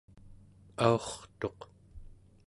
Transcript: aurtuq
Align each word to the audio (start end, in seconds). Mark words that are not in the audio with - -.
aurtuq 0.87 1.59